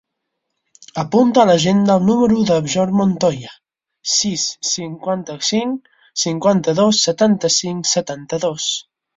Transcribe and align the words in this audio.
Apunta 1.01 1.41
a 1.41 1.47
l'agenda 1.49 1.97
el 1.99 2.07
número 2.07 2.45
del 2.51 2.63
Bjorn 2.69 2.97
Montoya: 3.01 3.51
sis, 4.15 4.47
cinquanta-cinc, 4.71 5.93
cinquanta-dos, 6.25 7.05
setanta-cinc, 7.11 7.89
setanta-dos. 7.95 8.71